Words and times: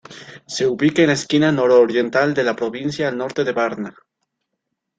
Se 0.47 0.65
ubica 0.65 1.03
en 1.03 1.09
la 1.09 1.13
esquina 1.13 1.51
nororiental 1.51 2.33
de 2.33 2.43
la 2.43 2.55
provincia, 2.55 3.07
al 3.07 3.17
norte 3.19 3.43
de 3.43 3.51
Varna. 3.51 3.93